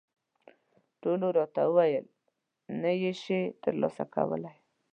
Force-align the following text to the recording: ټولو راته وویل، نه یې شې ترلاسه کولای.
ټولو 1.01 1.27
راته 1.37 1.61
وویل، 1.67 2.05
نه 2.81 2.91
یې 3.01 3.13
شې 3.23 3.39
ترلاسه 3.63 4.03
کولای. 4.15 4.57